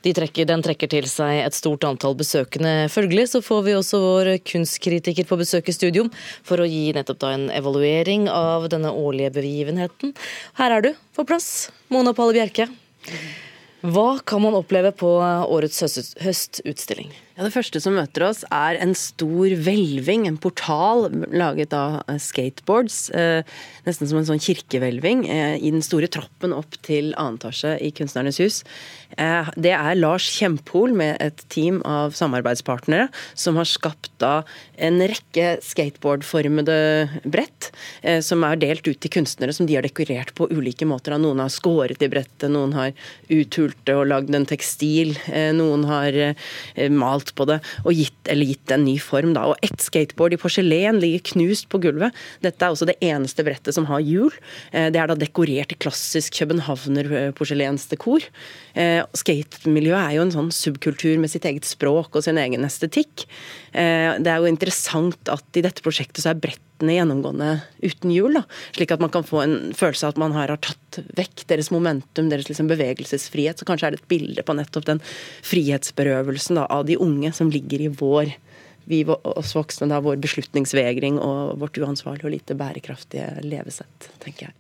De 0.08 0.14
trekker, 0.16 0.48
den 0.48 0.64
trekker 0.64 0.88
til 0.88 1.10
seg 1.12 1.42
et 1.42 1.58
stort 1.58 1.84
antall 1.84 2.16
besøkende. 2.16 2.88
Følgelig 2.94 3.28
så 3.34 3.44
får 3.44 3.66
vi 3.66 3.76
også 3.76 4.00
vår 4.00 4.32
kunstkritiker 4.48 5.28
på 5.28 5.40
besøk 5.44 5.68
i 5.68 5.76
studio 5.76 6.08
for 6.48 6.64
å 6.64 6.70
gi 6.70 6.94
nettopp 6.96 7.20
da 7.26 7.34
en 7.36 7.50
evaluering 7.52 8.30
av 8.32 8.70
denne 8.72 8.96
årlige 8.96 9.36
begivenheten. 9.42 10.16
Her 10.62 10.80
er 10.80 10.88
du 10.88 10.92
på 11.18 11.28
plass, 11.28 11.68
Mona 11.92 12.16
Palle 12.16 12.40
Bjerke. 12.40 12.72
Hva 13.84 14.10
kan 14.24 14.48
man 14.48 14.56
oppleve 14.56 14.96
på 14.96 15.12
årets 15.20 15.84
høstutstilling? 16.24 17.12
Ja, 17.38 17.44
Det 17.46 17.54
første 17.54 17.78
som 17.78 17.94
møter 17.94 18.24
oss, 18.26 18.40
er 18.50 18.80
en 18.82 18.96
stor 18.98 19.52
hvelving, 19.62 20.24
en 20.26 20.40
portal 20.42 21.06
laget 21.30 21.70
av 21.78 22.00
eh, 22.10 22.18
skateboards. 22.18 23.12
Eh, 23.14 23.46
nesten 23.86 24.10
som 24.10 24.18
en 24.18 24.26
sånn 24.26 24.42
kirkehvelving 24.42 25.22
eh, 25.30 25.54
i 25.62 25.70
den 25.70 25.86
store 25.86 26.10
trappen 26.10 26.56
opp 26.58 26.80
til 26.82 27.12
annen 27.14 27.38
etasje 27.38 27.76
i 27.78 27.92
Kunstnernes 27.94 28.42
hus. 28.42 28.64
Det 29.18 29.72
er 29.72 29.96
Lars 29.96 30.26
Kjempol 30.36 30.92
med 30.98 31.16
et 31.24 31.40
team 31.54 31.78
av 31.88 32.12
samarbeidspartnere 32.18 33.06
som 33.40 33.56
har 33.56 33.70
skapt 33.70 34.10
da 34.20 34.42
en 34.84 35.00
rekke 35.00 35.62
skateboardformede 35.64 36.76
brett 37.24 37.70
som 38.26 38.44
er 38.44 38.60
delt 38.60 38.84
ut 38.90 39.00
til 39.00 39.14
kunstnere 39.16 39.56
som 39.56 39.70
de 39.70 39.78
har 39.78 39.88
dekorert 39.88 40.34
på 40.36 40.50
ulike 40.52 40.86
måter. 40.90 41.16
Noen 41.24 41.40
har 41.40 41.54
skåret 41.56 42.04
i 42.04 42.12
brettet, 42.12 42.50
noen 42.52 42.76
har 42.76 42.92
uthult 43.32 43.80
det 43.88 43.96
og 43.96 44.10
lagd 44.12 44.36
en 44.36 44.50
tekstil, 44.50 45.16
noen 45.56 45.88
har 45.88 46.20
malt 46.92 47.27
på 47.36 47.48
det 47.50 47.60
og 47.84 47.96
gitt, 47.96 48.20
eller 48.32 48.52
gitt 48.52 48.74
en 48.74 48.86
ny 48.88 48.98
form. 49.02 49.34
Da. 49.38 49.48
Og 49.52 49.66
ett 49.66 49.82
skateboard 49.84 50.36
i 50.36 50.42
porselen 50.42 51.02
ligger 51.02 51.26
knust 51.34 51.70
på 51.72 51.82
gulvet. 51.84 52.16
Dette 52.46 52.64
er 52.64 52.74
også 52.74 52.88
det 52.90 52.98
eneste 53.04 53.46
brettet 53.48 53.76
som 53.78 53.88
har 53.90 54.04
hjul. 54.04 54.32
Eh, 54.72 54.90
det 54.94 55.02
er 55.02 55.12
da 55.12 55.18
dekorert 55.20 55.74
i 55.74 55.80
klassisk 55.80 56.40
københavner-porselensdekor. 56.40 58.28
Eh, 58.78 59.02
skatemiljøet 59.18 60.04
er 60.04 60.18
jo 60.18 60.28
en 60.28 60.36
sånn 60.36 60.54
subkultur 60.54 61.18
med 61.22 61.34
sitt 61.34 61.48
eget 61.50 61.68
språk 61.68 62.16
og 62.16 62.26
sin 62.26 62.40
egen 62.42 62.66
estetikk. 62.68 63.28
Eh, 63.74 64.16
det 64.22 64.32
er 64.32 64.42
jo 64.42 64.52
interessant 64.52 65.34
at 65.34 65.60
i 65.60 65.66
dette 65.66 65.84
prosjektet 65.86 66.24
så 66.24 66.34
er 66.34 66.42
brettene 66.78 66.96
gjennomgående 66.96 67.62
uten 67.82 68.12
hjul. 68.12 68.34
Da. 68.34 68.44
Slik 68.76 68.92
at 68.92 69.00
man 69.00 69.10
kan 69.10 69.24
få 69.24 69.42
en 69.42 69.74
følelse 69.74 70.06
av 70.06 70.14
at 70.14 70.18
man 70.18 70.34
her 70.34 70.50
har 70.50 70.58
tatt 70.58 71.00
vekk 71.16 71.48
deres 71.48 71.72
momentum, 71.72 72.30
deres 72.30 72.50
liksom 72.50 72.68
bevegelsesfrihet. 72.68 73.60
Så 73.60 73.66
kanskje 73.66 73.88
er 73.88 73.92
det 73.92 74.02
et 74.02 74.10
bilde 74.10 74.44
på 74.44 74.54
nettopp 74.54 74.86
den 74.86 75.02
frihetsberøvelsen 75.44 76.58
da, 76.58 76.66
av 76.66 76.86
de 76.86 76.98
unge 76.98 77.32
som 77.34 77.50
ligger 77.50 77.82
i 77.82 77.88
vår 77.90 78.36
vi 78.88 79.04
oss 79.04 79.52
voksne, 79.52 79.90
da, 79.90 80.00
vår 80.00 80.16
beslutningsvegring 80.16 81.18
og 81.20 81.58
vårt 81.60 81.78
uansvarlige 81.78 82.24
og 82.24 82.32
lite 82.32 82.56
bærekraftige 82.56 83.42
levesett, 83.44 84.08
tenker 84.24 84.48
jeg. 84.48 84.54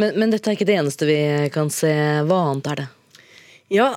Men, 0.00 0.14
men 0.16 0.32
dette 0.32 0.48
er 0.48 0.56
ikke 0.56 0.68
det 0.68 0.78
eneste 0.80 1.08
vi 1.08 1.18
kan 1.52 1.68
se. 1.72 1.92
Hva 2.24 2.38
annet 2.46 2.70
er 2.72 2.80
det? 2.80 2.86
Ja, 3.76 3.90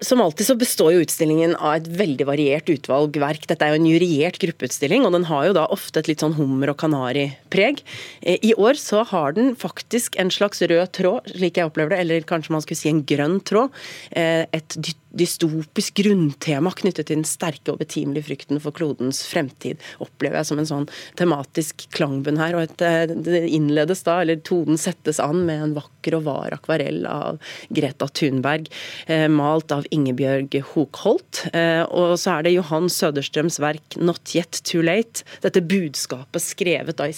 som 0.00 0.20
alltid 0.22 0.46
så 0.46 0.54
består 0.58 0.92
jo 0.94 1.02
utstillingen 1.02 1.56
av 1.56 1.80
et 1.80 1.88
veldig 1.98 2.26
variert 2.28 2.68
utvalg 2.70 3.16
verk. 3.18 3.48
Dette 3.50 3.66
er 3.66 3.74
jo 3.74 3.80
en 3.80 3.88
juriert 3.88 4.38
gruppeutstilling, 4.42 5.06
og 5.06 5.14
den 5.16 5.26
har 5.26 5.48
jo 5.48 5.56
da 5.56 5.66
ofte 5.74 6.00
et 6.00 6.10
litt 6.10 6.22
sånn 6.22 6.36
hummer 6.38 6.70
og 6.70 6.78
kanari-preg. 6.80 7.82
Eh, 8.22 8.38
I 8.46 8.54
år 8.54 8.78
så 8.78 9.02
har 9.10 9.34
den 9.36 9.56
faktisk 9.58 10.20
en 10.22 10.30
slags 10.30 10.62
rød 10.62 10.92
tråd, 10.96 11.32
slik 11.34 11.58
jeg 11.58 11.70
opplever 11.70 11.96
det, 11.96 12.04
eller 12.04 12.28
kanskje 12.28 12.54
man 12.54 12.64
skulle 12.64 12.80
si 12.80 12.92
en 12.92 13.02
grønn 13.08 13.40
tråd. 13.46 13.74
Et 14.16 14.56
et 14.66 14.78
dystopisk 15.16 15.96
grunntema 16.02 16.72
knyttet 16.76 17.08
til 17.08 17.20
den 17.20 17.28
sterke 17.28 17.72
og 17.72 17.80
betimelige 17.80 18.28
frykten 18.28 18.60
for 18.62 18.74
klodens 18.76 19.22
fremtid, 19.28 19.80
opplever 20.02 20.40
jeg 20.40 20.50
som 20.50 20.60
en 20.62 20.70
sånn 20.70 20.88
tematisk 21.18 21.86
klangbunn 21.96 22.40
her. 22.40 22.56
og 22.56 22.66
et, 22.66 23.16
Det 23.26 23.42
innledes 23.48 24.04
da, 24.06 24.20
eller 24.22 24.36
tonen 24.36 24.78
settes 24.80 25.20
an 25.22 25.44
med 25.48 25.62
en 25.62 25.76
vakker 25.78 26.18
og 26.18 26.26
var 26.28 26.56
akvarell 26.56 27.06
av 27.06 27.40
Greta 27.70 28.08
Thunberg. 28.08 28.68
eh, 29.06 29.26
malt 29.28 29.72
av 29.72 29.86
Ingebjørg 29.90 30.60
Hokholt. 30.72 31.46
Eh, 31.52 31.82
og 31.90 32.16
så 32.18 32.38
er 32.38 32.46
det 32.46 32.56
Johan 32.56 32.88
Søderstrøms 32.88 33.58
verk 33.60 33.96
'Not 33.96 34.34
Yet 34.34 34.62
Too 34.64 34.82
Late'. 34.82 35.24
Dette 35.42 35.60
budskapet 35.60 36.42
skrevet 36.42 36.96
da 36.96 37.04
i 37.04 37.12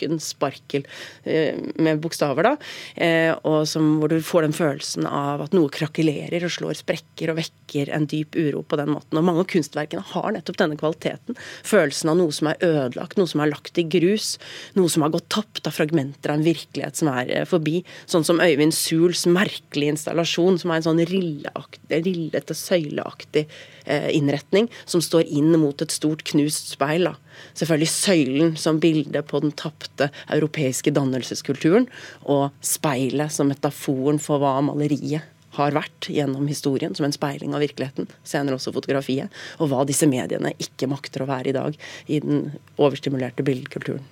sprukken 0.00 0.20
sparkel 0.20 0.86
eh, 1.24 1.54
med 1.76 2.00
bokstaver, 2.00 2.42
da. 2.42 2.56
Eh, 2.96 3.32
og 3.44 3.66
som, 3.68 3.98
hvor 4.00 4.08
du 4.08 4.20
får 4.22 4.46
den 4.46 4.54
følelsen 4.56 5.06
av 5.06 5.42
at 5.44 5.52
noe 5.52 5.70
krakelerer 5.70 6.44
og 6.44 6.52
slår 6.54 6.78
sprekker 6.80 7.30
og 7.32 7.40
vekker 7.40 7.90
en 7.92 8.06
dyp 8.06 8.36
uro 8.36 8.62
på 8.62 8.78
den 8.80 8.90
måten. 8.94 9.18
Og 9.18 9.24
mange 9.24 9.44
av 9.44 9.50
kunstverkene 9.50 10.04
har 10.12 10.30
nettopp 10.32 10.58
denne 10.60 10.78
kvaliteten. 10.80 11.36
Følelsen 11.66 12.10
av 12.10 12.18
noe 12.20 12.32
som 12.32 12.50
er 12.50 12.60
ødelagt, 12.64 13.18
noe 13.18 13.30
som 13.30 13.42
er 13.44 13.52
lagt 13.52 13.78
i 13.78 13.86
grus. 13.86 14.38
Noe 14.78 14.90
som 14.90 15.04
har 15.04 15.12
gått 15.14 15.28
tapt 15.32 15.66
av 15.68 15.76
fragmenter 15.76 16.32
av 16.32 16.40
en 16.40 16.46
virkelighet 16.46 17.00
som 17.00 17.12
er 17.12 17.44
forbi. 17.50 17.80
Sånn 18.10 18.26
som 18.26 18.40
Øyvind 18.42 18.74
Suls 18.76 19.26
merkelige 19.28 19.96
installasjon, 19.96 20.58
som 20.60 20.72
er 20.72 20.80
en 20.80 20.88
sånn 20.88 21.04
rillete, 21.10 22.56
søyleaktig 22.56 23.46
eh, 23.84 24.10
innretning 24.16 24.70
som 24.84 25.02
står 25.04 25.28
inn 25.28 25.52
mot 25.60 25.82
et 25.82 25.94
stort 25.94 26.24
knust 26.30 26.74
speil. 26.74 27.10
Da. 27.10 27.16
Selvfølgelig 27.54 27.90
søylen 27.92 28.56
som 28.60 28.80
bilde 28.82 29.22
på 29.26 29.40
den 29.42 29.52
tapte 29.56 29.89
europeiske 30.30 30.92
dannelseskulturen, 30.94 31.88
og 32.22 32.50
speilet 32.64 33.32
som 33.34 33.50
metaforen 33.50 34.20
for 34.22 34.42
hva 34.42 34.56
maleriet 34.64 35.26
har 35.58 35.74
vært 35.74 36.06
gjennom 36.12 36.46
historien, 36.46 36.94
som 36.94 37.06
en 37.06 37.14
speiling 37.14 37.56
av 37.56 37.64
virkeligheten, 37.64 38.06
senere 38.22 38.58
også 38.58 38.74
fotografiet, 38.76 39.32
og 39.58 39.72
hva 39.72 39.82
disse 39.88 40.06
mediene 40.10 40.54
ikke 40.62 40.88
makter 40.90 41.24
å 41.24 41.30
være 41.30 41.50
i 41.50 41.56
dag 41.56 41.80
i 42.06 42.20
den 42.22 42.46
overstimulerte 42.78 43.46
billedkulturen 43.46 44.06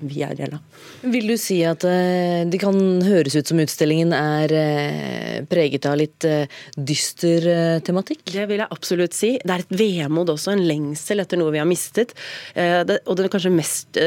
vi 0.00 0.22
er 0.24 0.36
del 0.38 0.56
av. 0.56 0.80
Vil 1.12 1.28
du 1.30 1.36
si 1.40 1.58
at 1.66 1.84
eh, 1.88 2.42
det 2.48 2.60
kan 2.62 2.76
høres 3.04 3.36
ut 3.36 3.50
som 3.50 3.60
utstillingen 3.62 4.12
er 4.16 4.54
eh, 4.56 5.36
preget 5.50 5.86
av 5.88 5.98
litt 6.00 6.26
eh, 6.28 6.50
dyster 6.76 7.46
tematikk? 7.86 8.22
Det 8.30 8.46
vil 8.50 8.62
jeg 8.62 8.72
absolutt 8.72 9.16
si. 9.16 9.32
Det 9.42 9.54
er 9.54 9.64
et 9.64 9.74
vemod 9.80 10.32
også, 10.32 10.54
en 10.54 10.64
lengsel 10.68 11.22
etter 11.22 11.40
noe 11.40 11.52
vi 11.54 11.60
har 11.60 11.68
mistet. 11.68 12.12
Og 12.56 13.14
det 13.16 13.28
kanskje 13.32 13.52
mest 13.52 13.98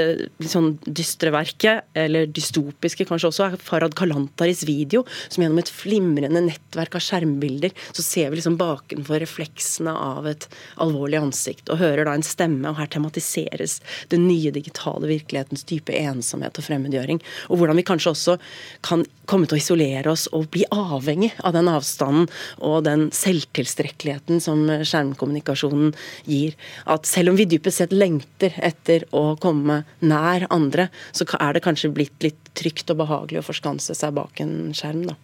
sånn 0.50 0.74
dystre 0.86 1.32
verket, 1.34 1.88
eller 1.98 2.30
dystopiske 2.30 3.08
kanskje 3.10 3.30
også, 3.30 3.48
er 3.48 3.64
Farad 3.64 3.96
Kalantaris 3.98 4.64
video, 4.68 5.04
som 5.28 5.44
gjennom 5.44 5.62
et 5.62 5.72
flimrende 5.72 6.44
nettverk 6.46 6.98
av 7.00 7.06
skjermbilder, 7.06 7.74
så 7.92 8.06
ser 8.06 8.32
vi 8.32 8.40
liksom 8.40 8.58
bakenfor 8.60 9.22
refleksene 9.24 9.94
av 9.94 10.28
et 10.30 10.48
alvorlig 10.84 11.20
ansikt, 11.22 11.70
og 11.70 11.82
hører 11.82 12.08
da 12.08 12.16
en 12.18 12.26
stemme, 12.26 12.70
og 12.70 12.80
her 12.80 12.92
tematiseres 12.94 13.80
den 14.14 14.28
nye 14.28 14.54
digitale 14.54 15.10
virkelighetens 15.10 15.66
type 15.70 15.83
type 15.84 15.98
ensomhet 16.00 16.58
og 16.58 16.66
fremmedgjøring. 16.66 17.20
Og 17.52 17.60
hvordan 17.60 17.78
vi 17.78 17.86
kanskje 17.88 18.14
også 18.14 18.38
kan 18.86 19.06
komme 19.30 19.48
til 19.48 19.58
å 19.58 19.62
isolere 19.62 20.12
oss 20.12 20.28
og 20.36 20.50
bli 20.54 20.66
avhengig 20.72 21.32
av 21.44 21.54
den 21.56 21.70
avstanden 21.72 22.30
og 22.64 22.84
den 22.88 23.10
selvtilstrekkeligheten 23.16 24.42
som 24.44 24.66
skjermkommunikasjonen 24.68 25.94
gir. 26.30 26.56
At 26.86 27.08
selv 27.10 27.34
om 27.34 27.40
vi 27.40 27.48
dypest 27.50 27.84
sett 27.84 27.96
lengter 27.96 28.56
etter 28.64 29.08
å 29.12 29.36
komme 29.42 29.84
nær 30.04 30.48
andre, 30.54 30.90
så 31.12 31.28
er 31.40 31.54
det 31.54 31.64
kanskje 31.66 31.94
blitt 31.94 32.26
litt 32.26 32.54
trygt 32.58 32.92
og 32.94 33.04
behagelig 33.04 33.42
å 33.42 33.48
forskanse 33.52 33.96
seg 33.98 34.16
bak 34.16 34.42
en 34.44 34.74
skjerm. 34.76 35.08
da. 35.12 35.18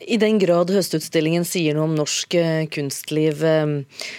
I 0.00 0.18
den 0.20 0.38
grad 0.38 0.70
høstutstillingen 0.72 1.44
sier 1.48 1.76
noe 1.76 1.88
om 1.88 1.96
norsk 1.96 2.34
eh, 2.36 2.66
kunstliv, 2.72 3.44
eh, 3.44 4.10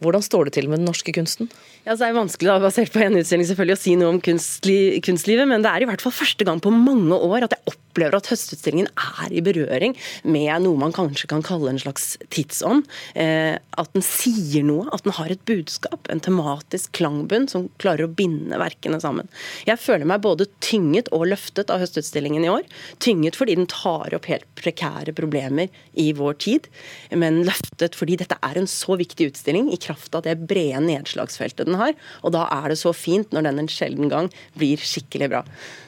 hvordan 0.00 0.24
står 0.24 0.48
det 0.48 0.56
til 0.56 0.70
med 0.70 0.80
den 0.80 0.88
norske 0.88 1.12
kunsten? 1.12 1.50
Ja, 1.80 1.94
så 1.96 2.04
er 2.04 2.12
det 2.12 2.18
vanskelig 2.18 2.50
da, 2.50 2.58
basert 2.60 2.92
på 2.92 3.00
en 3.00 3.16
utstilling 3.16 3.46
selvfølgelig 3.48 3.76
å 3.78 3.80
si 3.80 3.92
noe 3.96 4.12
om 4.12 4.18
kunstli, 4.20 4.98
kunstlivet, 5.04 5.48
men 5.48 5.62
det 5.64 5.70
er 5.72 5.84
i 5.84 5.86
hvert 5.88 6.02
fall 6.04 6.12
første 6.12 6.44
gang 6.44 6.60
på 6.60 6.72
mange 6.74 7.16
år 7.16 7.46
at 7.46 7.54
jeg 7.56 7.72
opplever 7.72 8.18
at 8.18 8.28
Høstutstillingen 8.28 8.90
er 9.00 9.32
i 9.32 9.40
berøring 9.44 9.94
med 10.28 10.50
noe 10.66 10.78
man 10.78 10.92
kanskje 10.94 11.30
kan 11.30 11.44
kalle 11.44 11.72
en 11.72 11.80
slags 11.80 12.18
tidsånd. 12.34 12.84
Eh, 13.16 13.56
at 13.56 13.96
den 13.96 14.04
sier 14.04 14.66
noe, 14.68 14.90
at 14.92 15.06
den 15.06 15.16
har 15.16 15.32
et 15.32 15.42
budskap, 15.48 16.04
en 16.12 16.20
tematisk 16.20 16.92
klangbunn 17.00 17.48
som 17.50 17.70
klarer 17.80 18.04
å 18.04 18.12
binde 18.12 18.60
verkene 18.60 19.00
sammen. 19.00 19.32
Jeg 19.64 19.80
føler 19.80 20.04
meg 20.08 20.20
både 20.26 20.50
tynget 20.60 21.08
og 21.16 21.30
løftet 21.32 21.72
av 21.72 21.80
Høstutstillingen 21.80 22.44
i 22.44 22.52
år. 22.52 22.68
Tynget 23.00 23.40
fordi 23.40 23.56
den 23.56 23.70
tar 23.72 24.12
opp 24.18 24.28
helt 24.28 24.44
prekære 24.60 25.16
problemer 25.16 25.72
i 25.96 26.10
vår 26.16 26.36
tid, 26.44 26.68
men 27.16 27.40
løftet 27.48 27.96
fordi 27.96 28.20
dette 28.20 28.36
er 28.44 28.60
en 28.60 28.68
så 28.68 29.00
viktig 29.00 29.32
utstilling 29.32 29.72
i 29.72 29.80
kraft 29.80 30.12
av 30.18 30.28
det 30.28 30.36
brede 30.44 30.84
nedslagsfeltet 30.84 31.69
den 31.70 31.80
har. 31.80 31.96
Og 32.26 32.34
da 32.36 32.46
er 32.60 32.70
det 32.72 32.80
så 32.80 32.92
fint 32.96 33.32
når 33.34 33.48
den 33.48 33.62
en 33.64 33.70
sjelden 33.70 34.12
gang 34.12 34.30
blir 34.58 34.82
skikkelig 34.82 35.30
bra. 35.32 35.44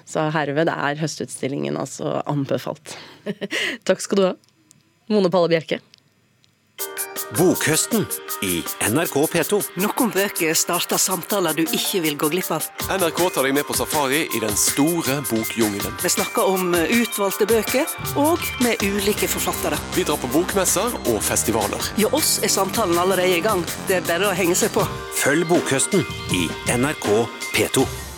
Så 0.08 0.28
herved 0.34 0.70
er 0.72 1.00
høstutstillingen 1.00 1.78
altså 1.80 2.20
anbefalt. 2.30 2.96
Takk 3.88 4.02
skal 4.04 4.18
du 4.18 4.26
ha. 4.30 4.34
Mone 5.12 5.30
Palle 5.32 5.50
Bjerke. 5.52 5.82
Bokhøsten 7.32 8.02
i 8.44 8.58
NRK 8.92 9.14
P2. 9.32 9.60
Noen 9.80 10.10
bøker 10.12 10.52
starter 10.58 11.00
samtaler 11.00 11.56
du 11.56 11.62
ikke 11.64 12.02
vil 12.04 12.18
gå 12.20 12.28
glipp 12.34 12.50
av. 12.52 12.66
NRK 12.92 13.22
tar 13.32 13.48
deg 13.48 13.56
med 13.56 13.64
på 13.68 13.76
safari 13.78 14.26
i 14.36 14.42
den 14.42 14.52
store 14.58 15.20
bokjungelen. 15.30 15.96
Vi 16.02 16.12
snakker 16.12 16.52
om 16.52 16.76
utvalgte 16.76 17.48
bøker, 17.48 17.96
og 18.20 18.44
med 18.64 18.84
ulike 18.84 19.30
forfattere. 19.32 19.80
Vi 19.96 20.04
drar 20.04 20.20
på 20.20 20.30
bokmesser 20.34 20.92
og 21.06 21.20
festivaler. 21.24 21.92
Hos 21.96 22.12
oss 22.20 22.36
er 22.44 22.52
samtalen 22.52 23.00
allerede 23.00 23.40
i 23.40 23.44
gang. 23.44 23.64
Det 23.88 24.02
er 24.02 24.08
bare 24.12 24.28
å 24.28 24.36
henge 24.36 24.58
seg 24.58 24.74
på. 24.76 24.84
Følg 25.22 25.48
Bokhøsten 25.48 26.04
i 26.36 26.48
NRK 26.76 27.12
P2. 27.56 28.11